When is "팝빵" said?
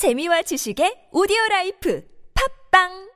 2.32-3.09